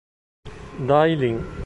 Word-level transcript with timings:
Dai 0.87 1.13
Lin 1.15 1.37